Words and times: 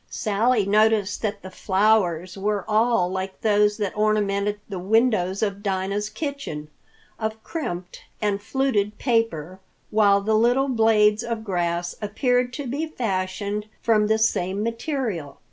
Sally 0.09 0.65
noticed 0.65 1.21
that 1.21 1.43
the 1.43 1.51
flowers 1.51 2.35
were 2.35 2.65
all 2.67 3.07
like 3.11 3.41
those 3.41 3.77
that 3.77 3.95
ornamented 3.95 4.59
the 4.67 4.79
windows 4.79 5.43
of 5.43 5.61
Dinah's 5.61 6.09
kitchen—of 6.09 7.43
crimped 7.43 8.01
and 8.19 8.41
fluted 8.41 8.97
paper, 8.97 9.59
while 9.91 10.19
the 10.19 10.33
little 10.35 10.69
blades 10.69 11.23
of 11.23 11.43
grass 11.43 11.93
appeared 12.01 12.51
to 12.53 12.65
be 12.65 12.87
fashioned 12.87 13.67
from 13.83 14.07
the 14.07 14.17
same 14.17 14.63
material. 14.63 15.37